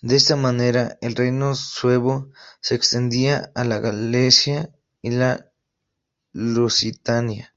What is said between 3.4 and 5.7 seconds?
a la Gallaecia y la